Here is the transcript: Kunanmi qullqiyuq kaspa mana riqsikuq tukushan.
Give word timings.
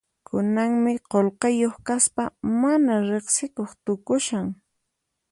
Kunanmi 0.27 0.93
qullqiyuq 1.11 1.75
kaspa 1.87 2.23
mana 2.61 2.93
riqsikuq 3.09 3.71
tukushan. 3.83 4.47